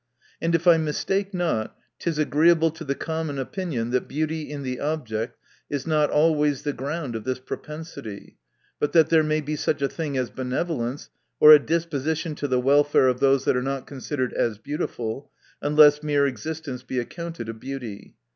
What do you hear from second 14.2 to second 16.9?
as beautiful j unless mere existence